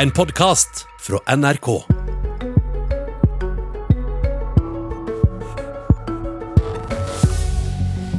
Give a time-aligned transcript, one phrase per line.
[0.00, 1.82] En podkast fra NRK.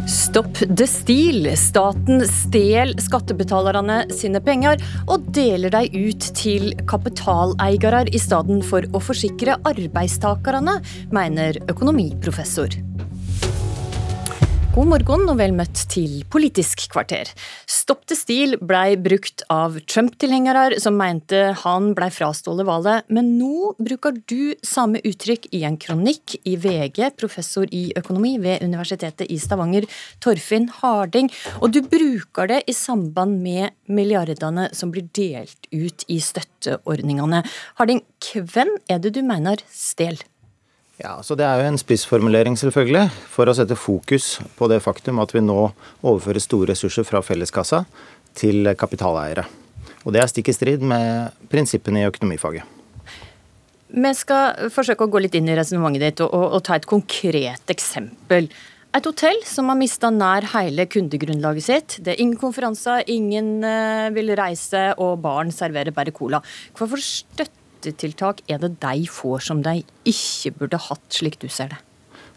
[0.08, 1.58] Stopp the steal.
[1.58, 9.02] Staten stjel skattebetalerne sine penger og deler dem ut til kapitaleiere i stedet for å
[9.02, 10.78] forsikre arbeidstakerne,
[11.10, 12.78] mener økonomiprofessor.
[14.72, 17.28] God morgen og vel møtt til Politisk kvarter.
[17.68, 23.74] Stopp til stil blei brukt av Trump-tilhengere som mente han blei frastjålet valget, men nå
[23.76, 29.42] bruker du samme uttrykk i en kronikk i VG, professor i økonomi ved Universitetet i
[29.44, 29.90] Stavanger,
[30.24, 31.28] Torfinn Harding,
[31.60, 37.44] og du bruker det i samband med milliardene som blir delt ut i støtteordningene.
[37.76, 38.06] Harding,
[38.40, 40.24] hvem er det du mener stjel?
[41.02, 45.22] Ja, så Det er jo en spissformulering, selvfølgelig, for å sette fokus på det faktum
[45.24, 45.72] at vi nå
[46.04, 47.86] overfører store ressurser fra felleskassa
[48.38, 49.48] til kapitaleiere.
[50.06, 52.78] Og Det er stikk i strid med prinsippene i økonomifaget.
[53.92, 56.86] Vi skal forsøke å gå litt inn i resonnementet ditt og, og, og, ta et
[56.88, 58.48] konkret eksempel.
[58.96, 61.98] Et hotell som har mista nær hele kundegrunnlaget sitt.
[62.00, 66.42] Det er ingen konferanser, ingen uh, vil reise, og barn serverer bare cola.
[66.78, 71.70] Hvorfor støtter støttetiltak er det de får som de ikke burde hatt, slik du ser
[71.74, 71.78] det?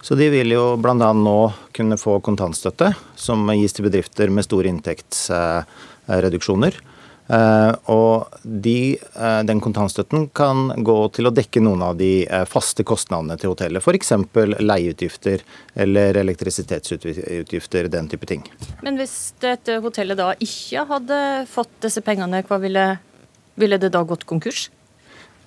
[0.04, 1.16] Så De vil jo bl.a.
[1.16, 6.76] nå kunne få kontantstøtte, som gis til bedrifter med store inntektsreduksjoner.
[7.24, 12.44] Eh, og de, eh, den kontantstøtten kan gå til å dekke noen av de eh,
[12.44, 13.80] faste kostnadene til hotellet.
[13.80, 14.12] F.eks.
[14.60, 15.40] leieutgifter
[15.72, 18.44] eller elektrisitetsutgifter, den type ting.
[18.84, 23.00] Men hvis dette hotellet da ikke hadde fått disse pengene, hva ville,
[23.56, 24.68] ville det da gått konkurs?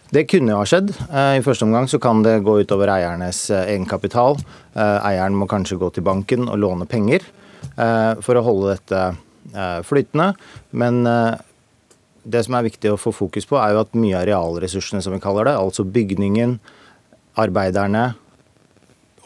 [0.08, 0.94] Det kunne ha skjedd.
[1.12, 4.38] Eh, I første omgang så kan det gå utover eiernes eh, egenkapital.
[4.72, 7.26] Eh, eieren må kanskje gå til banken og låne penger
[7.78, 9.00] for å holde dette
[9.86, 10.32] flytende.
[10.78, 11.04] Men
[12.26, 15.14] det som er viktig å få fokus på, er jo at mye av realressursene, som
[15.14, 16.56] vi kaller det, altså bygningen,
[17.38, 18.08] arbeiderne,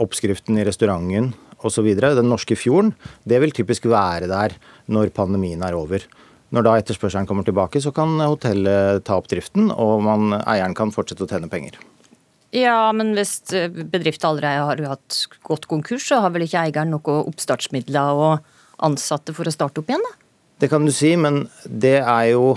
[0.04, 1.32] oppskriften i restauranten
[1.64, 2.92] osv., den norske fjorden,
[3.24, 4.58] det vil typisk være der
[4.92, 6.04] når pandemien er over.
[6.52, 10.92] Når da etterspørselen kommer tilbake, så kan hotellet ta opp driften, og man, eieren kan
[10.92, 11.78] fortsette å tjene penger.
[12.52, 17.22] Ja, men hvis bedriften allerede har hatt gått konkurs, så har vel ikke eieren noe
[17.24, 20.18] oppstartsmidler og ansatte for å starte opp igjen, da?
[20.62, 22.56] Det kan du si, men det er jo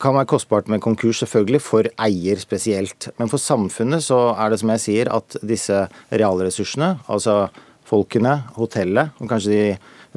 [0.00, 3.10] kan være kostbart med konkurs, selvfølgelig, for eier spesielt.
[3.20, 7.42] Men for samfunnet så er det som jeg sier, at disse realressursene, altså
[7.90, 9.64] folkene, hotellet, og kanskje de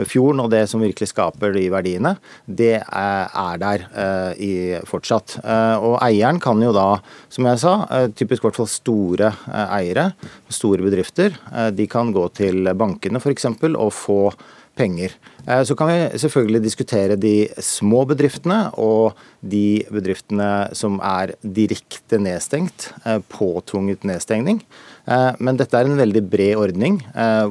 [0.09, 2.15] fjorden og det som virkelig skaper de verdiene,
[2.45, 4.53] det er der eh, i
[4.89, 5.37] fortsatt.
[5.43, 6.87] Eh, og eieren kan jo da,
[7.33, 7.75] som jeg sa,
[8.17, 10.07] typisk typisk hvert fall store eiere,
[10.49, 11.35] store bedrifter,
[11.75, 13.45] de kan gå til bankene f.eks.
[13.51, 14.19] og få
[14.73, 15.13] penger.
[15.67, 22.89] Så kan vi selvfølgelig diskutere de små bedriftene og de bedriftene som er direkte nedstengt,
[23.29, 24.63] påtvunget nedstengning.
[25.37, 27.03] Men dette er en veldig bred ordning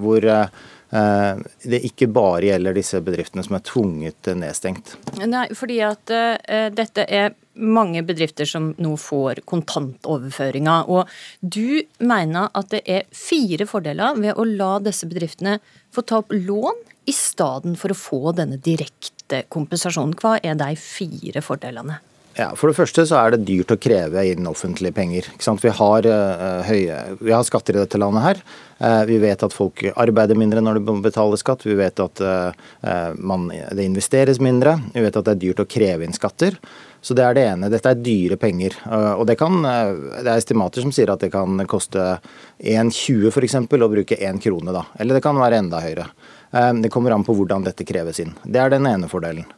[0.02, 0.46] hvor Eh,
[0.92, 4.92] det ikke bare gjelder disse bedriftene som er tvunget nedstengt.
[5.24, 10.88] Nei, fordi at uh, dette er mange bedrifter som nå får kontantoverføringer.
[10.88, 11.08] Og
[11.40, 15.58] du mener at det er fire fordeler ved å la disse bedriftene
[15.92, 20.16] få ta opp lån i stedet for å få denne direkte kompensasjonen.
[20.18, 22.00] Hva er de fire fordelene?
[22.32, 25.26] Ja, For det første så er det dyrt å kreve inn offentlige penger.
[25.36, 28.40] Vi har, uh, høye, vi har skatter i dette landet her.
[28.80, 31.66] Uh, vi vet at folk arbeider mindre når de betaler skatt.
[31.68, 34.78] Vi vet at uh, man, det investeres mindre.
[34.94, 36.56] Vi vet at det er dyrt å kreve inn skatter.
[37.04, 37.68] Så det er det ene.
[37.72, 38.76] Dette er dyre penger.
[39.18, 41.98] Og det, kan, det er estimater som sier at det kan koste
[42.62, 43.56] 1,20 f.eks.
[43.58, 44.70] å bruke 1 krone.
[44.70, 44.84] da.
[45.02, 46.06] Eller det kan være enda høyere.
[46.78, 48.36] Det kommer an på hvordan dette kreves inn.
[48.46, 49.50] Det er den ene fordelen.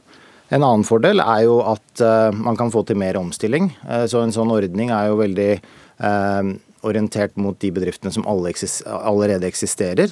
[0.52, 3.70] En annen fordel er jo at uh, man kan få til mer omstilling.
[3.88, 9.48] Uh, så en sånn ordning er jo veldig uh, orientert mot de bedriftene som allerede
[9.48, 10.10] eksisterer.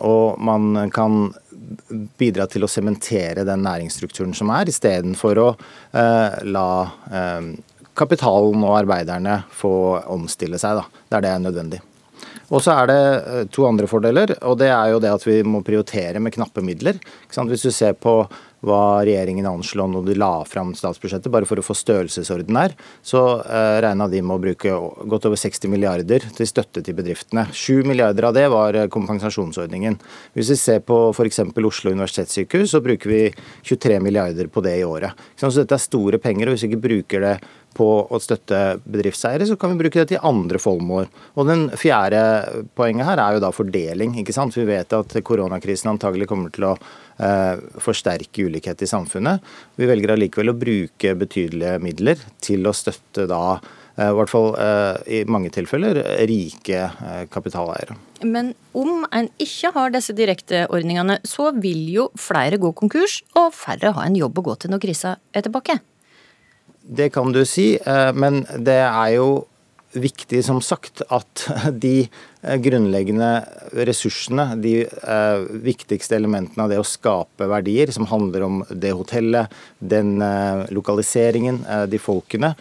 [0.00, 1.34] og man kan
[2.16, 5.50] bidra til å sementere den næringsstrukturen som er, istedenfor å
[6.48, 6.70] la
[7.92, 11.82] kapitalen og arbeiderne få omstille seg da, der det er nødvendig.
[12.48, 15.60] Og så er det to andre fordeler, og det er jo det at vi må
[15.66, 16.96] prioritere med knappe midler.
[17.28, 18.22] Hvis du ser på
[18.66, 22.74] hva regjeringen anslo når de la fram statsbudsjettet, bare for å få størrelsesorden her,
[23.06, 24.74] så eh, regna de med å bruke
[25.10, 27.46] godt over 60 milliarder til støtte til bedriftene.
[27.52, 30.00] 7 milliarder av det var eh, kompensasjonsordningen.
[30.34, 31.44] Hvis vi ser på f.eks.
[31.68, 33.22] Oslo universitetssykehus, så bruker vi
[33.68, 35.18] 23 milliarder på det i året.
[35.36, 37.34] Så dette er store penger, og hvis vi ikke bruker det
[37.78, 41.08] på å støtte bedriftseiere, så kan vi bruke det til andre formål.
[41.38, 42.20] Og den fjerde
[42.78, 44.16] poenget her er jo da fordeling.
[44.18, 44.56] ikke sant?
[44.58, 49.44] Vi vet at koronakrisen antagelig kommer til å eh, forsterke ulikhet i samfunnet.
[49.78, 54.50] Vi velger allikevel å bruke betydelige midler til å støtte da eh, i hvert fall
[54.58, 56.88] eh, i mange tilfeller rike
[57.34, 57.98] kapitaleiere.
[58.26, 63.94] Men om en ikke har disse direkteordningene, så vil jo flere gå konkurs, og færre
[63.94, 65.78] ha en jobb å gå til når krisa er tilbake.
[66.88, 69.44] Det kan du si, eh, men det er jo
[69.92, 71.42] viktig som sagt at
[71.84, 73.28] de eh, grunnleggende
[73.84, 79.52] ressursene, de eh, viktigste elementene av det å skape verdier, som handler om det hotellet,
[79.78, 80.16] den
[80.72, 82.54] lokaliseringen, de folkene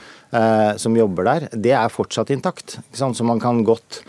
[0.78, 2.76] som jobber der, det er fortsatt intakt.
[2.92, 4.02] Så man kan godt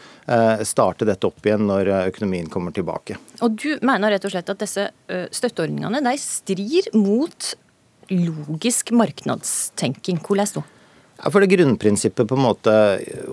[0.67, 3.17] starte dette opp igjen når økonomien kommer tilbake.
[3.41, 4.89] Og Du mener rett og slett at disse
[5.39, 7.55] støtteordningene de strir mot
[8.11, 10.19] logisk markedstenking.
[10.27, 10.78] Hvordan da?
[11.19, 12.73] For det Grunnprinsippet på en måte,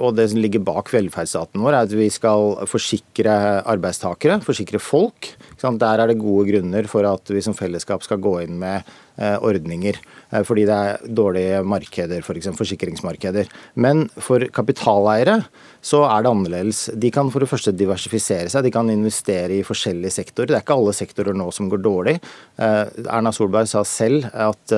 [0.02, 5.30] og det som ligger bak velferdsstaten vår, er at vi skal forsikre arbeidstakere, forsikre folk.
[5.62, 8.90] Der er det gode grunner for at vi som fellesskap skal gå inn med
[9.22, 10.02] eh, ordninger.
[10.32, 12.50] Eh, fordi det er dårlige markeder, f.eks.
[12.50, 13.54] For forsikringsmarkeder.
[13.78, 15.44] Men for kapitaleiere
[15.86, 16.84] så er det annerledes.
[16.98, 20.56] De kan for det første diversifisere seg, de kan investere i forskjellige sektorer.
[20.56, 22.18] Det er ikke alle sektorer nå som går dårlig.
[22.58, 24.74] Eh, Erna Solberg sa selv at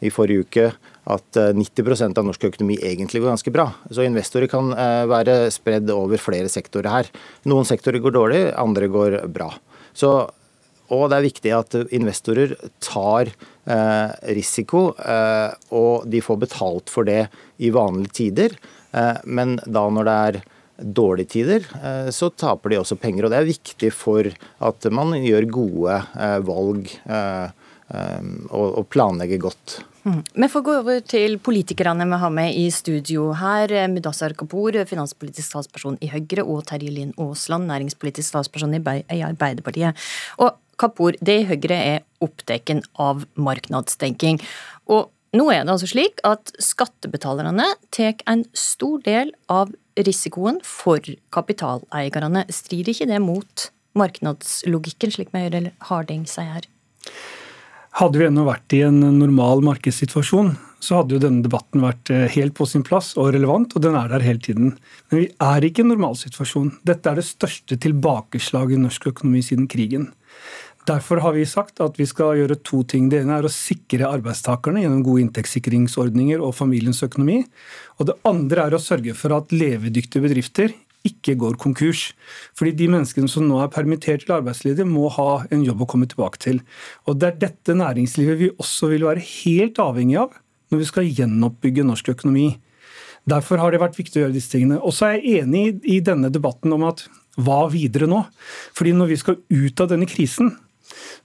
[0.00, 0.70] i forrige uke
[1.08, 3.64] at 90% av norsk økonomi egentlig går ganske bra.
[3.88, 4.68] Så investorer kan
[5.08, 7.08] være spredd over flere sektorer her.
[7.48, 9.48] Noen sektorer går dårlig, andre går bra.
[9.96, 10.10] Så,
[10.94, 17.08] og det er viktig at investorer tar eh, risiko, eh, og de får betalt for
[17.08, 17.24] det
[17.64, 18.54] i vanlige tider.
[18.92, 20.40] Eh, men da når det er
[20.78, 23.26] dårlige tider, eh, så taper de også penger.
[23.26, 24.30] Og det er viktig for
[24.70, 27.48] at man gjør gode eh, valg eh,
[28.52, 29.78] og planlegger godt.
[30.08, 30.22] Mm.
[30.32, 33.72] Vi får gå over til politikerne vi har med i studio her.
[33.92, 39.98] Mudassar Kapur, finanspolitisk talsperson i Høyre, og Terje Linn Aasland, næringspolitisk talsperson i Arbeiderpartiet.
[40.40, 44.40] Og Kapur, det i Høyre er opptatt av markedstenking.
[44.88, 51.04] Og nå er det altså slik at skattebetalerne tar en stor del av risikoen for
[51.34, 52.46] kapitaleierne.
[52.48, 53.68] Strider ikke det mot
[53.98, 56.70] markedslogikken, slik hører Harding sier her?
[57.98, 62.28] Hadde vi ennå vært i en normal markedssituasjon, så hadde jo denne debatten vært eh,
[62.30, 64.76] helt på sin plass og relevant, og den er der hele tiden.
[65.10, 66.70] Men vi er ikke i en normalsituasjon.
[66.86, 70.12] Dette er det største tilbakeslaget i norsk økonomi siden krigen.
[70.86, 73.10] Derfor har vi sagt at vi skal gjøre to ting.
[73.10, 77.42] Det ene er å sikre arbeidstakerne gjennom gode inntektssikringsordninger og familiens økonomi.
[77.98, 80.70] Og det andre er å sørge for at levedyktige bedrifter
[81.06, 82.12] ikke går konkurs.
[82.58, 86.08] Fordi de menneskene som nå er permittert til arbeidsledige, må ha en jobb å komme
[86.10, 86.62] tilbake til.
[87.06, 90.36] Og Det er dette næringslivet vi også vil være helt avhengig av
[90.68, 92.58] når vi skal gjenoppbygge norsk økonomi.
[93.28, 94.80] Derfor har det vært viktig å gjøre disse tingene.
[94.80, 97.06] Og så er jeg enig i denne debatten om at
[97.38, 98.24] hva videre nå?
[98.76, 100.52] Fordi når vi skal ut av denne krisen,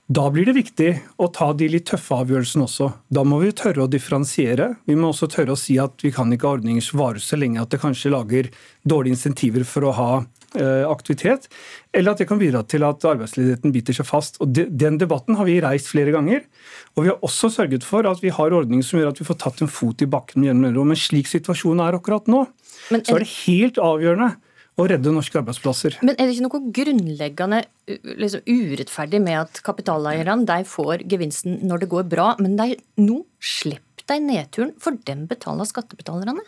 [0.04, 2.90] da blir det viktig å ta de litt tøffe avgjørelsene også.
[3.08, 4.74] Da må vi tørre å differensiere.
[4.84, 7.38] Vi må også tørre å si at vi kan ikke ha ordninger som varer så
[7.40, 8.50] lenge at det kanskje lager
[8.84, 11.48] dårlige insentiver for å ha eh, aktivitet,
[11.96, 14.36] eller at det kan bidra til at arbeidsledigheten biter seg fast.
[14.44, 16.44] Og Den debatten har vi reist flere ganger.
[16.94, 19.40] Og vi har også sørget for at vi har ordninger som gjør at vi får
[19.40, 20.44] tatt en fot i bakken.
[20.44, 22.44] gjennom Men slik situasjonen er akkurat nå,
[22.92, 24.34] så er det helt avgjørende
[24.74, 26.00] å redde norske arbeidsplasser.
[26.02, 27.62] Men er det ikke noe grunnleggende
[28.18, 33.22] liksom, urettferdig med at kapitaleierne de får gevinsten når det går bra, men de, nå
[33.38, 36.42] slipper de nedturen, for dem betaler skattebetalerne?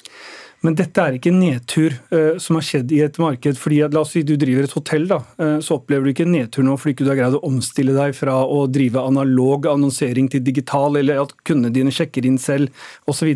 [0.65, 3.59] Men dette er ikke en nedtur uh, som har skjedd i et marked.
[3.61, 6.27] fordi at, La oss si du driver et hotell, da, uh, så opplever du ikke
[6.27, 10.31] en nedtur nå fordi du har greid å omstille deg fra å drive analog annonsering
[10.33, 12.73] til digital, eller at kundene dine sjekker inn selv
[13.09, 13.31] osv.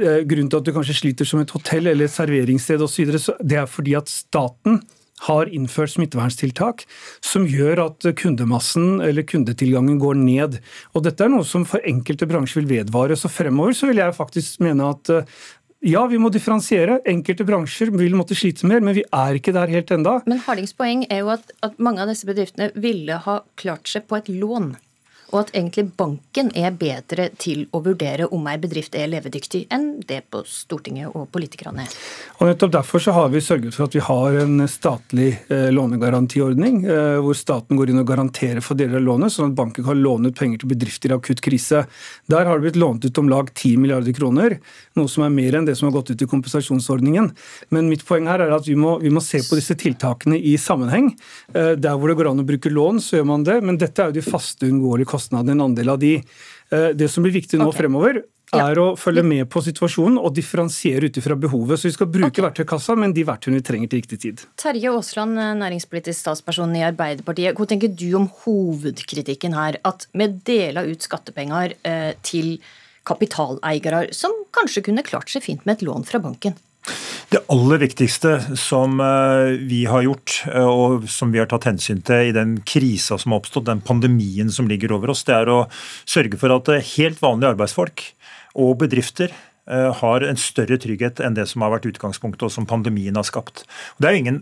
[0.00, 3.12] Eh, grunnen til at du kanskje sliter som et hotell eller et serveringssted osv.,
[3.44, 4.80] det er fordi at staten
[5.26, 6.82] har innført smitteverntiltak
[7.22, 10.58] som gjør at kundemassen eller kundetilgangen går ned.
[10.96, 13.18] Og Dette er noe som for enkelte bransjer vil vedvare.
[13.18, 15.36] Så fremover så vil jeg faktisk mene at eh,
[15.92, 17.00] ja, vi må differensiere.
[17.10, 20.20] Enkelte bransjer vil måtte slite mer, men vi er ikke der helt enda.
[20.30, 24.06] Men Hardings poeng er jo at, at mange av disse bedriftene ville ha klart seg
[24.08, 24.72] på et lån
[25.32, 30.02] og at egentlig banken er bedre til å vurdere om ei bedrift er levedyktig, enn
[30.08, 31.96] det på Stortinget og politikerne er.
[32.40, 36.78] Og nettopp Derfor så har vi sørget for at vi har en statlig eh, lånegarantiordning,
[36.88, 40.00] eh, hvor staten går inn og garanterer for deler av lånet, sånn at banken kan
[40.00, 41.82] låne ut penger til bedrifter i akutt krise.
[42.32, 44.56] Der har det blitt lånt ut om lag 10 milliarder kroner,
[44.96, 47.28] noe som er mer enn det som har gått ut i kompensasjonsordningen.
[47.76, 50.56] Men mitt poeng her er at vi må, vi må se på disse tiltakene i
[50.60, 51.12] sammenheng.
[51.52, 54.00] Eh, der hvor det går an å bruke lån, så gjør man det, men dette
[54.00, 56.16] er jo de faste, uunngåelige kostnadene, en andel av de.
[56.72, 57.84] Eh, det som blir viktig nå okay.
[57.84, 61.80] fremover, er å følge med på situasjonen og differensiere ut ifra behovet.
[61.80, 62.44] Så vi skal bruke okay.
[62.44, 64.42] verktøykassa, men de verktøyene vi trenger til riktig tid.
[64.60, 67.56] Terje Aasland, næringspolitisk statsperson i Arbeiderpartiet.
[67.56, 69.80] Hva tenker du om hovedkritikken her?
[69.88, 72.58] At vi deler ut skattepenger eh, til
[73.08, 76.58] kapitaleiere, som kanskje kunne klart seg fint med et lån fra banken?
[77.32, 82.02] Det aller viktigste som eh, vi har gjort, eh, og som vi har tatt hensyn
[82.04, 85.48] til i den krisa som har oppstått, den pandemien som ligger over oss, det er
[85.48, 85.62] å
[86.04, 88.04] sørge for at eh, helt vanlige arbeidsfolk
[88.60, 93.14] og bedrifter har en større trygghet enn det som har vært utgangspunktet, og som pandemien
[93.14, 93.62] har skapt.
[94.02, 94.40] Det er jo ingen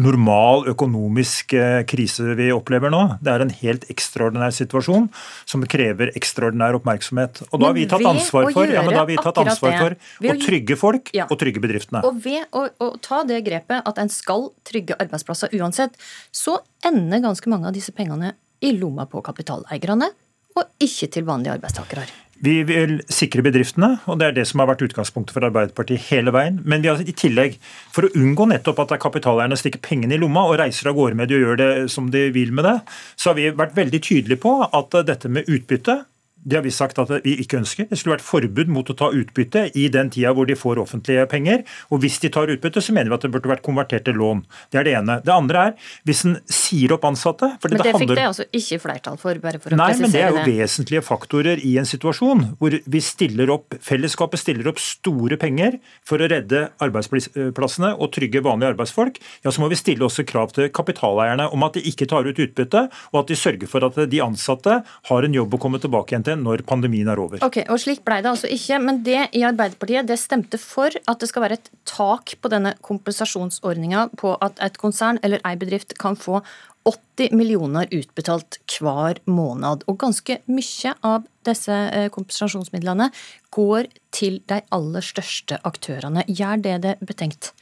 [0.00, 3.00] normal økonomisk eh, krise vi opplever nå.
[3.20, 5.08] Det er en helt ekstraordinær situasjon
[5.48, 7.42] som krever ekstraordinær oppmerksomhet.
[7.50, 11.12] Og da har vi tatt ansvar for, ja, vi tatt ansvar for å trygge folk
[11.16, 11.28] ja.
[11.28, 12.04] og trygge bedriftene.
[12.08, 15.98] Og ved å, å, ta det grepet at en skal trygge arbeidsplasser uansett,
[16.32, 20.12] så ender ganske mange av disse pengene i lomma på kapitaleierne,
[20.52, 22.04] og ikke til vanlige arbeidstakere.
[22.42, 26.32] Vi vil sikre bedriftene, og det er det som har vært utgangspunktet for Arbeiderpartiet hele
[26.34, 26.58] veien.
[26.66, 27.54] Men vi har i tillegg,
[27.94, 31.30] for å unngå nettopp at kapitaleierne stikker pengene i lomma og reiser av gårde med
[31.30, 32.78] det og gjør det som de vil med det,
[33.14, 36.00] så har vi vært veldig tydelige på at dette med utbytte
[36.42, 37.86] det har vi sagt at vi ikke ønsker.
[37.90, 41.24] Det skulle vært forbud mot å ta utbytte i den tida hvor de får offentlige
[41.30, 41.62] penger.
[41.94, 44.42] Og hvis de tar utbytte, så mener vi at det burde vært konvertert til lån.
[44.74, 45.18] Det er det ene.
[45.22, 48.80] Det andre er hvis en sier opp ansatte Men det, det fikk det altså ikke
[48.82, 50.10] flertall for, bare for å Nei, presisere det.
[50.10, 54.42] Nei, men det er jo vesentlige faktorer i en situasjon hvor vi stiller opp, fellesskapet
[54.42, 59.22] stiller opp store penger for å redde arbeidsplassene og trygge vanlige arbeidsfolk.
[59.46, 62.42] Ja, så må vi stille også krav til kapitaleierne om at de ikke tar ut
[62.42, 66.14] utbytte, og at de sørger for at de ansatte har en jobb å komme tilbake
[66.14, 67.42] igjen til dette når pandemien er over.
[67.44, 68.80] Ok, og Slik ble det altså ikke.
[68.82, 72.74] Men det i Arbeiderpartiet det stemte for at det skal være et tak på denne
[72.84, 76.42] kompensasjonsordninga på at et konsern eller ei bedrift kan få
[76.88, 79.84] 80 millioner utbetalt hver måned.
[79.86, 83.10] Og ganske mye av disse eh, kompensasjonsmidlene
[83.54, 86.26] går til de aller største aktørene.
[86.26, 87.52] Gjør det det betenkt?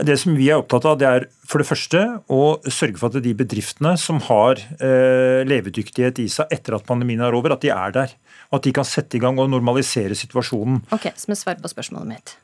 [0.00, 3.24] Det som vi er opptatt av, det er for det første å sørge for at
[3.24, 7.72] de bedriftene som har eh, levedyktighet i seg etter at pandemien er over, at de
[7.74, 8.14] er der.
[8.50, 10.84] Og at de kan sette i gang og normalisere situasjonen.
[10.94, 12.36] Ok, Som et svar på spørsmålet mitt.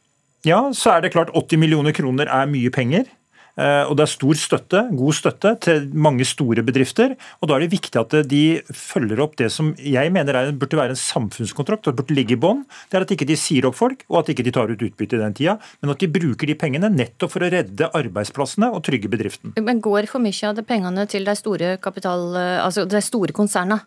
[0.47, 3.09] Ja, så er det klart 80 millioner kroner er mye penger.
[3.57, 7.17] Eh, og det er stor støtte, god støtte til mange store bedrifter.
[7.41, 10.77] og Da er det viktig at de følger opp det som jeg mener er, burde
[10.77, 12.65] være en samfunnskontrakt, og burde ligge i bånn.
[12.91, 15.17] Det er at ikke de sier opp folk, og at ikke de tar ut utbytte
[15.17, 15.57] i den tida.
[15.81, 19.57] Men at de bruker de pengene nettopp for å redde arbeidsplassene og trygge bedriften.
[19.57, 23.83] Men går for mye av de pengene til de store, kapital, altså de store konsernene?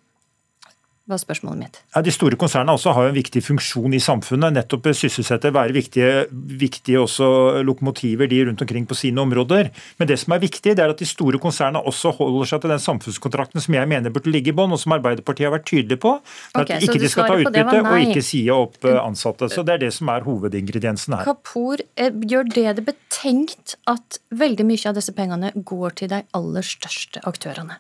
[1.09, 1.79] Var spørsmålet mitt.
[1.95, 4.53] Ja, de store konsernene også har en viktig funksjon i samfunnet.
[4.55, 7.01] Nettopp sysselsette, være viktige, viktige
[7.65, 9.71] lokomotiver de rundt omkring på sine områder.
[9.97, 12.73] Men det som er viktig, det er at de store konsernene også holder seg til
[12.73, 15.99] den samfunnskontrakten som jeg mener burde ligge i bånn, og som Arbeiderpartiet har vært tydelig
[16.03, 16.15] på.
[16.53, 19.49] Okay, at ikke de skal ta utbytte og ikke si opp eh, ansatte.
[19.51, 21.27] Så Det er det som er hovedingrediensen her.
[21.27, 26.23] Kapur, eh, gjør det det betenkt at veldig mye av disse pengene går til de
[26.37, 27.79] aller største aktørene?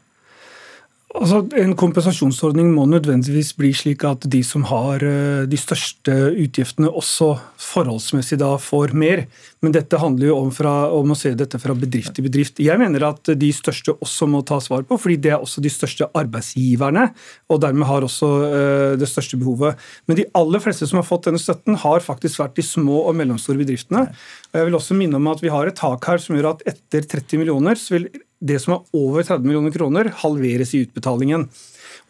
[1.17, 6.85] Altså, En kompensasjonsordning må nødvendigvis bli slik at de som har eh, de største utgiftene,
[6.85, 9.23] også forholdsmessig da får mer.
[9.65, 12.61] Men dette handler jo om, fra, om, å se dette fra bedrift til bedrift.
[12.61, 15.73] Jeg mener at de største også må ta svar på, fordi det er også de
[15.73, 17.09] største arbeidsgiverne.
[17.49, 19.81] Og dermed har også uh, det største behovet.
[20.07, 23.17] Men de aller fleste som har fått denne støtten, har faktisk vært de små og
[23.19, 24.05] mellomstore bedriftene.
[24.53, 26.65] Og jeg vil også minne om at vi har et tak her som gjør at
[26.69, 28.07] etter 30 millioner så vil
[28.39, 31.47] det som er over 30 millioner kroner, halveres i utbetalingen.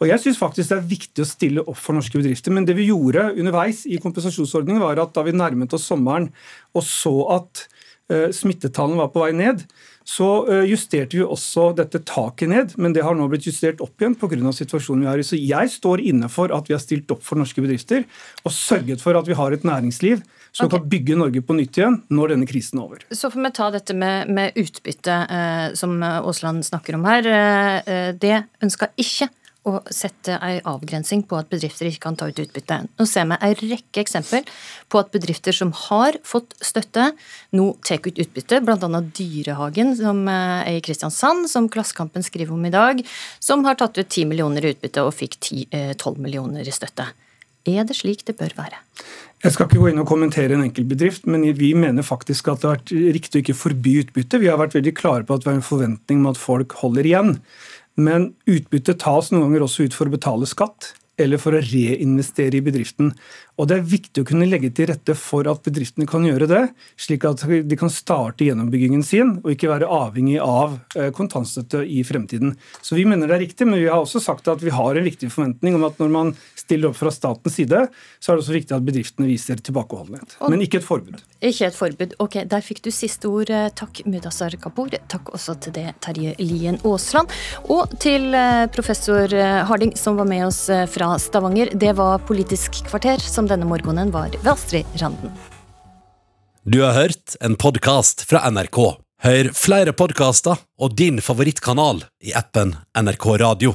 [0.00, 2.54] Og Jeg syns faktisk det er viktig å stille opp for norske bedrifter.
[2.54, 6.30] Men det vi gjorde underveis i kompensasjonsordningen, var at da vi nærmet oss sommeren
[6.72, 7.66] og så at
[8.12, 9.66] uh, smittetallene var på vei ned,
[10.10, 12.74] så uh, justerte vi også dette taket ned.
[12.80, 14.52] Men det har nå blitt justert opp igjen pga.
[14.56, 15.26] situasjonen vi har i.
[15.26, 18.06] Så jeg står inne for at vi har stilt opp for norske bedrifter
[18.42, 20.78] og sørget for at vi har et næringsliv som okay.
[20.78, 23.04] kan bygge Norge på nytt igjen når denne krisen er over.
[23.14, 27.28] Så får vi ta dette med, med utbytte, eh, som Aasland snakker om her.
[27.30, 29.30] Eh, eh det ønsker ikke
[29.68, 32.78] å sette en avgrensing på at bedrifter ikke kan ta ut utbytte.
[32.96, 34.46] Nå ser vi en rekke eksempel
[34.88, 37.10] på at bedrifter som har fått støtte,
[37.56, 39.02] nå tar ut utbytte, bl.a.
[39.20, 43.02] Dyrehagen som er i Kristiansand, som Klassekampen skriver om i dag,
[43.38, 46.74] som har tatt ut 10 millioner i utbytte og fikk 10, 12 eh, millioner i
[46.74, 47.10] støtte.
[47.68, 48.78] Er det slik det bør være?
[49.40, 52.68] Jeg skal ikke gå inn og kommentere en enkeltbedrift, men vi mener faktisk at det
[52.68, 54.40] har vært riktig å ikke forby utbytte.
[54.40, 57.08] Vi har vært veldig klare på at vi har en forventning om at folk holder
[57.08, 57.32] igjen.
[58.00, 62.56] Men utbytte tas noen ganger også ut for å betale skatt eller for å reinvestere
[62.58, 63.12] i bedriften.
[63.60, 66.62] Og det er viktig å kunne legge til rette for at bedriftene kan gjøre det,
[67.00, 72.00] slik at de kan starte gjennombyggingen sin og ikke være avhengig av eh, kontantstøtte i
[72.08, 72.54] fremtiden.
[72.80, 75.04] Så vi mener det er riktig, men vi har også sagt at vi har en
[75.04, 77.82] viktig forventning om at når man stiller opp fra statens side,
[78.16, 80.38] så er det også viktig at bedriftene viser tilbakeholdenhet.
[80.48, 81.20] Men ikke et forbud.
[81.44, 82.16] Ikke et forbud.
[82.22, 83.52] Ok, der fikk du siste ord.
[83.76, 84.88] Takk, Mudassar Kapur.
[85.12, 87.28] Takk også til det, Terje Lien Aasland.
[87.68, 91.74] Og til eh, professor eh, Harding, som var med oss fra Stavanger.
[91.76, 95.34] Det var Politisk kvarter, som denne morgenen var ved Astrid Randen.
[96.64, 98.78] Du har hørt en podkast fra NRK.
[99.24, 103.74] Hør flere podkaster og din favorittkanal i appen NRK Radio.